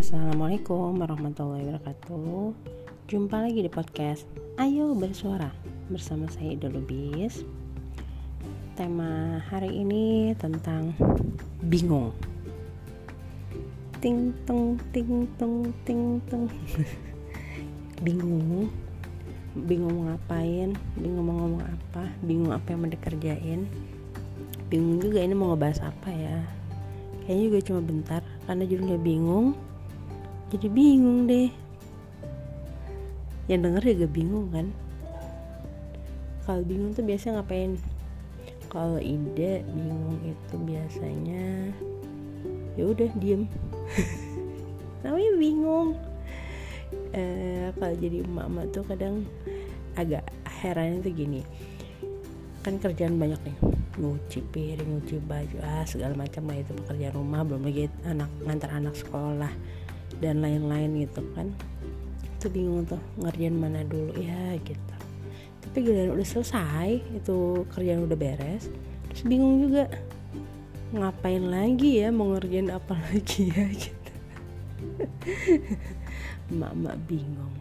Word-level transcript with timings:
Assalamualaikum 0.00 0.96
warahmatullahi 0.96 1.68
wabarakatuh. 1.68 2.56
Jumpa 3.04 3.36
lagi 3.36 3.60
di 3.60 3.68
podcast 3.68 4.24
Ayo 4.56 4.96
Bersuara 4.96 5.52
Bersama 5.92 6.24
saya 6.32 6.56
Ida 6.56 6.72
Lubis. 6.72 7.44
Tema 8.80 9.44
hari 9.52 9.84
ini 9.84 10.32
tentang 10.40 10.96
bingung. 11.68 12.16
Ting 14.00 14.32
teng 14.48 14.80
ting 14.88 15.28
teng 15.36 15.68
ting 15.84 16.16
teng 16.32 16.48
Bingung. 18.08 18.72
Bingung 19.52 20.00
mau 20.00 20.16
ngapain? 20.16 20.80
Bingung 20.96 21.28
mau 21.28 21.44
ngomong 21.44 21.64
apa? 21.68 22.08
Bingung 22.24 22.56
apa 22.56 22.72
yang 22.72 22.80
mau 22.80 22.88
dikerjain? 22.88 23.68
Bingung 24.72 24.96
juga 24.96 25.20
ini 25.20 25.36
mau 25.36 25.52
ngebahas 25.52 25.92
apa 25.92 26.08
ya? 26.08 26.40
Kayaknya 27.28 27.44
juga 27.52 27.58
cuma 27.68 27.80
bentar 27.84 28.22
karena 28.48 28.64
judulnya 28.64 28.96
bingung 28.96 29.52
jadi 30.50 30.66
bingung 30.66 31.30
deh. 31.30 31.48
Yang 33.46 33.60
denger 33.70 33.82
juga 33.94 34.06
bingung 34.10 34.46
kan. 34.50 34.66
Kalau 36.42 36.62
bingung 36.66 36.90
tuh 36.90 37.06
biasa 37.06 37.38
ngapain? 37.38 37.78
Kalau 38.70 38.98
ide 38.98 39.62
bingung 39.70 40.18
itu 40.26 40.54
biasanya 40.58 41.70
ya 42.74 42.82
udah 42.86 43.10
diem. 43.22 43.46
Namanya 45.06 45.32
bingung. 45.38 45.88
Eh, 47.14 47.70
kalau 47.78 47.94
jadi 47.94 48.26
emak-emak 48.26 48.66
tuh 48.74 48.84
kadang 48.86 49.22
agak 49.94 50.26
heran 50.62 51.02
tuh 51.02 51.14
gini. 51.14 51.46
Kan 52.66 52.82
kerjaan 52.82 53.18
banyak 53.18 53.38
nih. 53.46 53.56
Nyuci 53.98 54.42
piring 54.50 54.98
nyuci 54.98 55.18
baju 55.22 55.58
ah 55.62 55.82
segala 55.86 56.14
macam 56.14 56.46
lah 56.50 56.58
itu 56.58 56.74
pekerjaan 56.74 57.14
rumah. 57.14 57.42
Belum 57.46 57.62
lagi 57.66 57.86
anak 58.06 58.30
ngantar 58.46 58.70
anak 58.74 58.94
sekolah 58.98 59.50
dan 60.18 60.42
lain-lain 60.42 61.06
gitu 61.06 61.22
kan. 61.38 61.54
Itu 62.38 62.50
bingung 62.50 62.88
tuh 62.90 62.98
ngerjain 63.22 63.54
mana 63.54 63.86
dulu 63.86 64.16
ya 64.18 64.58
gitu. 64.66 64.94
Tapi 65.60 65.76
giliran 65.86 66.18
udah 66.18 66.26
selesai 66.26 66.98
itu 67.14 67.62
kerjaan 67.70 68.02
udah 68.08 68.18
beres 68.18 68.66
terus 69.10 69.26
bingung 69.26 69.66
juga 69.66 69.90
ngapain 70.90 71.42
lagi 71.42 72.02
ya 72.02 72.10
mau 72.10 72.34
ngerjain 72.34 72.70
apa 72.70 72.94
lagi 73.06 73.50
ya 73.54 73.66
gitu. 73.70 74.12
Emak-emak 76.50 76.96
bingung. 77.06 77.54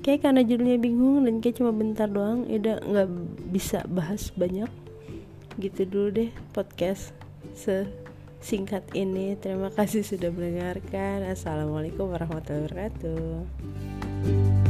Kayak 0.00 0.30
karena 0.30 0.40
judulnya 0.46 0.78
bingung 0.80 1.26
dan 1.28 1.44
kayak 1.44 1.60
cuma 1.60 1.74
bentar 1.74 2.08
doang 2.08 2.46
ya 2.48 2.56
udah 2.62 2.76
nggak 2.86 3.08
bisa 3.50 3.84
bahas 3.90 4.30
banyak. 4.32 4.70
Gitu 5.58 5.84
dulu 5.84 6.08
deh 6.14 6.30
podcast 6.54 7.12
sesingkat 8.40 8.82
ini. 8.96 9.36
Terima 9.36 9.68
kasih 9.70 10.02
sudah 10.02 10.32
mendengarkan. 10.32 11.28
Assalamualaikum 11.28 12.10
warahmatullahi 12.10 12.66
wabarakatuh 12.66 14.69